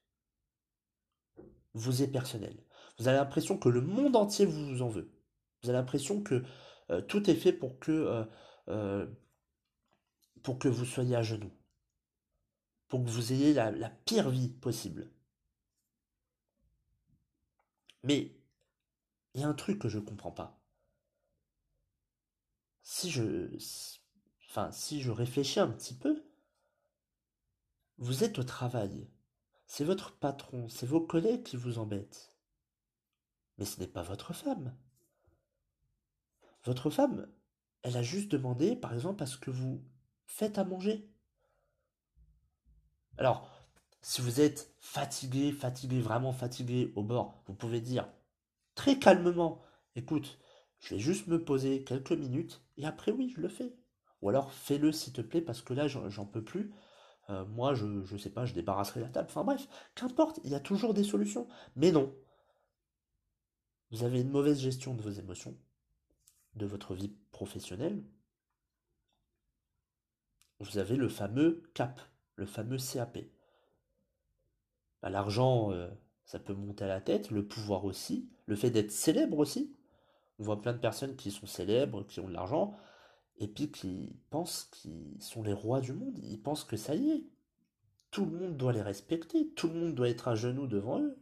vous 1.74 2.02
est 2.02 2.08
personnelle. 2.08 2.62
Vous 2.98 3.08
avez 3.08 3.18
l'impression 3.18 3.58
que 3.58 3.68
le 3.68 3.80
monde 3.80 4.16
entier 4.16 4.46
vous 4.46 4.82
en 4.82 4.88
veut. 4.88 5.10
Vous 5.62 5.70
avez 5.70 5.78
l'impression 5.78 6.22
que 6.22 6.44
euh, 6.90 7.00
tout 7.02 7.28
est 7.30 7.34
fait 7.34 7.52
pour 7.52 7.78
que, 7.78 7.92
euh, 7.92 8.24
euh, 8.68 9.06
pour 10.42 10.58
que 10.58 10.68
vous 10.68 10.84
soyez 10.84 11.16
à 11.16 11.22
genoux. 11.22 11.52
Pour 12.88 13.04
que 13.04 13.10
vous 13.10 13.32
ayez 13.32 13.54
la, 13.54 13.70
la 13.70 13.90
pire 13.90 14.30
vie 14.30 14.48
possible. 14.48 15.10
Mais 18.02 18.32
il 19.34 19.40
y 19.40 19.44
a 19.44 19.48
un 19.48 19.54
truc 19.54 19.78
que 19.78 19.88
je 19.88 19.98
ne 19.98 20.04
comprends 20.04 20.32
pas. 20.32 20.60
Si 22.82 23.10
je, 23.10 23.48
enfin, 24.48 24.70
si 24.72 25.02
je 25.02 25.10
réfléchis 25.10 25.60
un 25.60 25.68
petit 25.68 25.94
peu, 25.94 26.24
vous 27.98 28.24
êtes 28.24 28.38
au 28.38 28.44
travail. 28.44 29.08
C'est 29.66 29.84
votre 29.84 30.16
patron, 30.16 30.68
c'est 30.68 30.86
vos 30.86 31.00
collègues 31.00 31.42
qui 31.42 31.56
vous 31.56 31.78
embêtent. 31.78 32.34
Mais 33.58 33.64
ce 33.64 33.80
n'est 33.80 33.88
pas 33.88 34.02
votre 34.02 34.32
femme. 34.32 34.74
Votre 36.64 36.90
femme, 36.90 37.28
elle 37.82 37.96
a 37.96 38.02
juste 38.02 38.30
demandé, 38.30 38.76
par 38.76 38.94
exemple, 38.94 39.22
à 39.22 39.26
ce 39.26 39.36
que 39.36 39.50
vous 39.50 39.84
faites 40.26 40.58
à 40.58 40.64
manger. 40.64 41.10
Alors, 43.18 43.50
si 44.00 44.20
vous 44.20 44.40
êtes 44.40 44.74
fatigué, 44.78 45.52
fatigué, 45.52 46.00
vraiment 46.00 46.32
fatigué 46.32 46.92
au 46.94 47.02
bord, 47.02 47.42
vous 47.46 47.54
pouvez 47.54 47.80
dire 47.80 48.08
très 48.74 48.98
calmement, 48.98 49.60
écoute, 49.96 50.38
je 50.78 50.94
vais 50.94 51.00
juste 51.00 51.26
me 51.26 51.44
poser 51.44 51.82
quelques 51.82 52.12
minutes 52.12 52.62
et 52.76 52.86
après 52.86 53.10
oui, 53.10 53.32
je 53.34 53.40
le 53.40 53.48
fais. 53.48 53.74
Ou 54.22 54.28
alors 54.28 54.52
fais-le 54.52 54.92
s'il 54.92 55.12
te 55.12 55.20
plaît 55.20 55.40
parce 55.40 55.62
que 55.62 55.74
là 55.74 55.86
j'en 55.88 56.26
peux 56.26 56.42
plus. 56.42 56.72
Euh, 57.30 57.44
moi 57.44 57.74
je, 57.74 57.86
ne 57.86 58.18
sais 58.18 58.30
pas, 58.30 58.46
je 58.46 58.54
débarrasserai 58.54 59.00
la 59.00 59.08
table. 59.08 59.28
Enfin 59.30 59.44
bref, 59.44 59.68
qu'importe, 59.94 60.40
il 60.44 60.50
y 60.50 60.54
a 60.54 60.60
toujours 60.60 60.94
des 60.94 61.04
solutions. 61.04 61.46
Mais 61.76 61.92
non. 61.92 62.14
Vous 63.90 64.04
avez 64.04 64.20
une 64.20 64.30
mauvaise 64.30 64.60
gestion 64.60 64.94
de 64.94 65.02
vos 65.02 65.10
émotions, 65.10 65.56
de 66.54 66.66
votre 66.66 66.94
vie 66.94 67.12
professionnelle. 67.32 68.02
Vous 70.60 70.78
avez 70.78 70.96
le 70.96 71.08
fameux 71.08 71.62
CAP, 71.74 72.00
le 72.36 72.46
fameux 72.46 72.78
CAP. 72.78 73.18
Bah, 75.00 75.10
l'argent, 75.10 75.70
euh, 75.72 75.88
ça 76.24 76.38
peut 76.38 76.54
monter 76.54 76.84
à 76.84 76.88
la 76.88 77.00
tête, 77.00 77.30
le 77.30 77.46
pouvoir 77.46 77.84
aussi, 77.84 78.28
le 78.46 78.56
fait 78.56 78.70
d'être 78.70 78.90
célèbre 78.90 79.38
aussi. 79.38 79.74
On 80.38 80.44
voit 80.44 80.60
plein 80.60 80.72
de 80.72 80.78
personnes 80.78 81.16
qui 81.16 81.30
sont 81.30 81.46
célèbres, 81.46 82.04
qui 82.04 82.20
ont 82.20 82.28
de 82.28 82.34
l'argent, 82.34 82.76
et 83.38 83.48
puis 83.48 83.70
qui 83.70 84.16
pensent 84.30 84.64
qu'ils 84.72 85.20
sont 85.22 85.42
les 85.42 85.52
rois 85.52 85.80
du 85.80 85.92
monde. 85.92 86.18
Ils 86.22 86.40
pensent 86.40 86.64
que 86.64 86.76
ça 86.76 86.94
y 86.94 87.10
est. 87.10 87.24
Tout 88.10 88.24
le 88.24 88.38
monde 88.38 88.56
doit 88.56 88.72
les 88.72 88.82
respecter, 88.82 89.48
tout 89.50 89.68
le 89.68 89.74
monde 89.74 89.94
doit 89.94 90.08
être 90.08 90.28
à 90.28 90.34
genoux 90.34 90.66
devant 90.66 91.00
eux. 91.00 91.16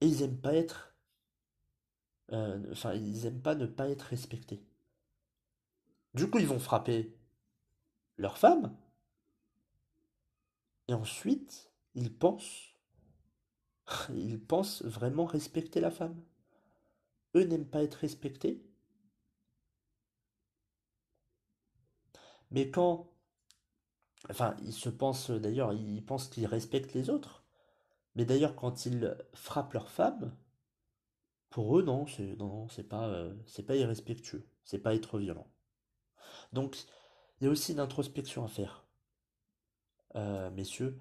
Et 0.00 0.06
ils 0.06 0.22
aiment 0.22 0.40
pas 0.40 0.54
être. 0.54 0.94
Euh, 2.32 2.72
enfin, 2.72 2.94
ils 2.94 3.26
aiment 3.26 3.42
pas 3.42 3.54
ne 3.54 3.66
pas 3.66 3.88
être 3.88 4.02
respectés. 4.02 4.62
Du 6.14 6.28
coup, 6.28 6.38
ils 6.38 6.46
vont 6.46 6.58
frapper 6.58 7.14
leur 8.16 8.38
femme. 8.38 8.76
Et 10.88 10.94
ensuite, 10.94 11.70
ils 11.94 12.12
pensent. 12.12 12.68
Ils 14.14 14.40
pensent 14.40 14.82
vraiment 14.82 15.24
respecter 15.24 15.80
la 15.80 15.90
femme. 15.90 16.20
Eux 17.34 17.44
n'aiment 17.44 17.66
pas 17.68 17.82
être 17.82 17.94
respectés. 17.94 18.62
Mais 22.50 22.70
quand. 22.70 23.10
Enfin, 24.30 24.56
ils 24.62 24.72
se 24.72 24.88
pensent 24.88 25.30
d'ailleurs, 25.30 25.72
ils 25.74 26.04
pensent 26.04 26.28
qu'ils 26.28 26.46
respectent 26.46 26.94
les 26.94 27.10
autres. 27.10 27.44
Mais 28.16 28.24
d'ailleurs, 28.24 28.56
quand 28.56 28.86
ils 28.86 29.16
frappent 29.34 29.74
leur 29.74 29.90
femme, 29.90 30.36
pour 31.50 31.78
eux, 31.78 31.82
non, 31.82 32.06
c'est 32.06 32.36
non, 32.38 32.66
pas, 32.88 33.08
euh, 33.08 33.34
c'est 33.46 33.64
pas 33.64 33.76
irrespectueux, 33.76 34.46
c'est 34.64 34.78
pas 34.78 34.94
être 34.94 35.18
violent. 35.18 35.46
Donc, 36.52 36.84
il 37.40 37.44
y 37.44 37.48
a 37.48 37.50
aussi 37.50 37.72
une 37.72 37.80
introspection 37.80 38.44
à 38.44 38.48
faire, 38.48 38.84
euh, 40.16 40.50
messieurs. 40.50 40.98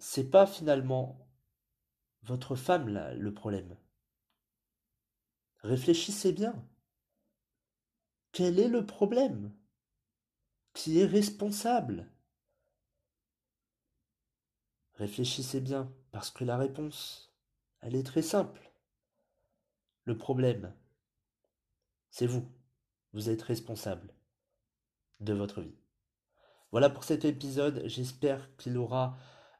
C'est 0.00 0.28
pas 0.28 0.44
finalement 0.44 1.28
votre 2.22 2.56
femme 2.56 2.88
là, 2.88 3.14
le 3.14 3.32
problème. 3.32 3.76
Réfléchissez 5.62 6.32
bien. 6.32 6.54
Quel 8.32 8.58
est 8.58 8.68
le 8.68 8.86
problème? 8.86 9.52
Qui 10.74 11.00
est 11.00 11.06
responsable? 11.06 12.10
Réfléchissez 14.94 15.60
bien, 15.60 15.92
parce 16.10 16.30
que 16.30 16.44
la 16.44 16.56
réponse, 16.56 17.32
elle 17.80 17.94
est 17.94 18.06
très 18.06 18.22
simple. 18.22 18.70
Le 20.04 20.16
problème, 20.16 20.72
c'est 22.10 22.26
vous. 22.26 22.46
Vous 23.12 23.30
êtes 23.30 23.42
responsable 23.42 24.12
de 25.20 25.32
votre 25.32 25.60
vie. 25.60 25.78
Voilà 26.70 26.90
pour 26.90 27.04
cet 27.04 27.24
épisode. 27.24 27.82
J'espère 27.86 28.54
qu'il 28.56 28.76
aura 28.76 29.16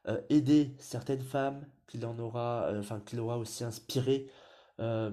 euh, 0.07 0.21
aidé 0.29 0.75
certaines 0.79 1.23
femmes, 1.23 1.67
qu'il 1.87 2.05
en 2.05 2.17
aura, 2.19 2.65
euh, 2.65 2.79
enfin 2.79 2.99
qu'il 2.99 3.19
aura 3.19 3.37
aussi 3.37 3.63
inspiré 3.63 4.29
euh, 4.79 5.11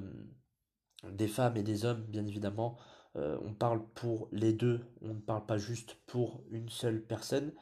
des 1.05 1.29
femmes 1.29 1.57
et 1.57 1.63
des 1.63 1.85
hommes, 1.85 2.03
bien 2.05 2.27
évidemment. 2.27 2.79
On 3.17 3.55
parle 3.55 3.83
pour 3.95 4.29
les 4.33 4.53
deux, 4.53 4.81
on 5.03 5.15
ne 5.15 5.21
parle 5.21 5.47
pas 5.47 5.59
juste 5.59 5.97
pour 6.07 6.43
une 6.51 6.69
seule 6.69 7.03
personne. 7.03 7.53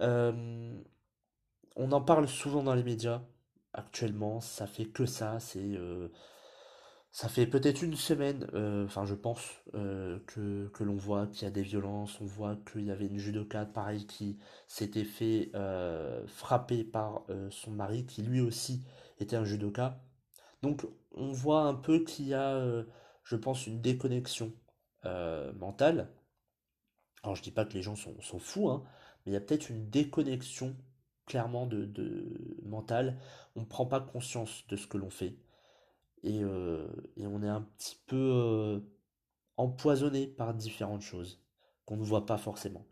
On 0.00 1.92
en 1.92 2.00
parle 2.00 2.26
souvent 2.28 2.62
dans 2.62 2.74
les 2.74 2.82
médias 2.82 3.22
actuellement, 3.76 4.40
ça 4.40 4.66
fait 4.66 4.86
que 4.86 5.06
ça, 5.06 5.38
c'est 5.40 5.76
euh, 5.76 6.08
ça 7.10 7.28
fait 7.28 7.46
peut-être 7.46 7.82
une 7.82 7.94
semaine, 7.96 8.48
euh, 8.54 8.86
enfin 8.86 9.04
je 9.06 9.14
pense, 9.14 9.42
euh, 9.74 10.18
que, 10.26 10.68
que 10.68 10.84
l'on 10.84 10.96
voit 10.96 11.26
qu'il 11.28 11.44
y 11.44 11.46
a 11.46 11.50
des 11.50 11.62
violences, 11.62 12.20
on 12.20 12.26
voit 12.26 12.56
qu'il 12.70 12.86
y 12.86 12.90
avait 12.90 13.06
une 13.06 13.18
judoka 13.18 13.64
pareil 13.66 14.06
qui 14.06 14.38
s'était 14.68 15.04
fait 15.04 15.50
frapper 16.26 16.84
par 16.84 17.26
son 17.50 17.70
mari 17.72 18.06
qui 18.06 18.22
lui 18.22 18.40
aussi 18.40 18.84
était 19.20 19.36
un 19.36 19.44
judoka. 19.44 20.00
Donc 20.62 20.86
on 21.12 21.32
voit 21.32 21.62
un 21.62 21.74
peu 21.74 22.00
qu'il 22.04 22.28
y 22.28 22.34
a, 22.34 22.84
je 23.24 23.36
pense, 23.36 23.66
une 23.66 23.80
déconnexion 23.80 24.52
mentale. 25.58 26.08
Alors 27.22 27.36
je 27.36 27.42
dis 27.42 27.50
pas 27.50 27.64
que 27.64 27.74
les 27.74 27.82
gens 27.82 27.96
sont, 27.96 28.20
sont 28.20 28.38
fous, 28.38 28.68
hein, 28.68 28.84
mais 29.24 29.32
il 29.32 29.34
y 29.34 29.38
a 29.38 29.40
peut-être 29.40 29.70
une 29.70 29.88
déconnexion 29.90 30.76
clairement 31.26 31.66
de, 31.66 32.58
mental. 32.62 33.18
On 33.56 33.60
ne 33.60 33.66
prend 33.66 33.86
pas 33.86 34.00
conscience 34.00 34.66
de 34.68 34.76
ce 34.76 34.86
que 34.86 34.96
l'on 34.96 35.10
fait. 35.10 35.36
Et, 36.22 36.42
euh, 36.42 36.86
on 37.18 37.42
est 37.42 37.48
un 37.48 37.62
petit 37.62 37.96
peu 38.06 38.16
euh, 38.16 38.80
empoisonné 39.56 40.26
par 40.26 40.54
différentes 40.54 41.02
choses 41.02 41.42
qu'on 41.84 41.96
ne 41.96 42.04
voit 42.04 42.26
pas 42.26 42.38
forcément. 42.38 42.86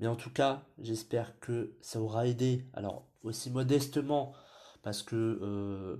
Mais 0.00 0.06
en 0.06 0.16
tout 0.16 0.32
cas, 0.32 0.66
j'espère 0.78 1.38
que 1.40 1.76
ça 1.80 2.00
aura 2.00 2.26
aidé. 2.26 2.68
Alors, 2.72 3.08
aussi 3.22 3.50
modestement, 3.50 4.34
parce 4.82 5.02
que 5.02 5.16
euh, 5.42 5.96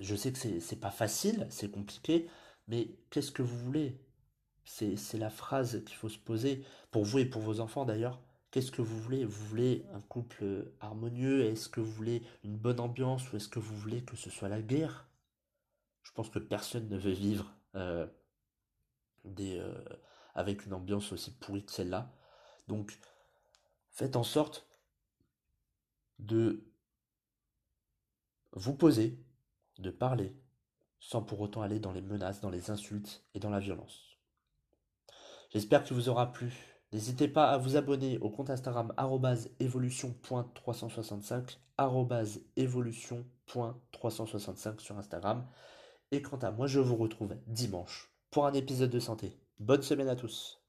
je 0.00 0.14
sais 0.14 0.32
que 0.32 0.60
c'est 0.60 0.80
pas 0.80 0.90
facile, 0.90 1.46
c'est 1.50 1.70
compliqué, 1.70 2.28
mais 2.68 2.90
qu'est-ce 3.10 3.32
que 3.32 3.42
vous 3.42 3.58
voulez? 3.58 4.00
C'est 4.70 5.18
la 5.18 5.30
phrase 5.30 5.82
qu'il 5.84 5.96
faut 5.96 6.10
se 6.10 6.18
poser, 6.18 6.62
pour 6.90 7.04
vous 7.04 7.20
et 7.20 7.24
pour 7.24 7.40
vos 7.40 7.60
enfants 7.60 7.86
d'ailleurs. 7.86 8.20
Qu'est-ce 8.50 8.70
que 8.70 8.82
vous 8.82 9.00
voulez? 9.00 9.24
Vous 9.24 9.46
voulez 9.46 9.84
un 9.94 10.00
couple 10.02 10.70
harmonieux? 10.80 11.44
Est-ce 11.46 11.70
que 11.70 11.80
vous 11.80 11.90
voulez 11.90 12.22
une 12.44 12.56
bonne 12.56 12.78
ambiance? 12.78 13.32
Ou 13.32 13.36
est-ce 13.36 13.48
que 13.48 13.58
vous 13.58 13.76
voulez 13.76 14.04
que 14.04 14.14
ce 14.14 14.30
soit 14.30 14.48
la 14.48 14.60
guerre? 14.60 15.08
Je 16.02 16.12
pense 16.12 16.28
que 16.28 16.38
personne 16.38 16.88
ne 16.88 16.98
veut 16.98 17.12
vivre 17.12 17.52
euh, 17.74 18.06
euh, 19.40 19.84
avec 20.34 20.66
une 20.66 20.74
ambiance 20.74 21.12
aussi 21.12 21.32
pourrie 21.32 21.64
que 21.64 21.72
celle-là. 21.72 22.12
Donc, 22.68 22.98
faites 23.90 24.16
en 24.16 24.22
sorte 24.22 24.68
de 26.18 26.62
vous 28.52 28.74
poser, 28.74 29.18
de 29.78 29.90
parler, 29.90 30.36
sans 31.00 31.22
pour 31.22 31.40
autant 31.40 31.62
aller 31.62 31.80
dans 31.80 31.92
les 31.92 32.02
menaces, 32.02 32.42
dans 32.42 32.50
les 32.50 32.70
insultes 32.70 33.24
et 33.34 33.40
dans 33.40 33.50
la 33.50 33.60
violence. 33.60 34.07
J'espère 35.50 35.84
que 35.84 35.94
vous 35.94 36.08
aura 36.08 36.32
plu 36.32 36.78
N'hésitez 36.92 37.28
pas 37.28 37.50
à 37.50 37.58
vous 37.58 37.76
abonner 37.76 38.16
au 38.18 38.30
compte 38.30 38.48
Instagram 38.48 38.94
evolution.365 39.60 41.58
evolution.365 42.56 44.80
sur 44.80 44.96
Instagram. 44.96 45.46
Et 46.10 46.22
quant 46.22 46.38
à 46.38 46.50
moi, 46.50 46.66
je 46.66 46.80
vous 46.80 46.96
retrouve 46.96 47.36
dimanche 47.46 48.10
pour 48.30 48.46
un 48.46 48.54
épisode 48.54 48.88
de 48.90 49.00
santé. 49.00 49.38
Bonne 49.58 49.82
semaine 49.82 50.08
à 50.08 50.16
tous. 50.16 50.62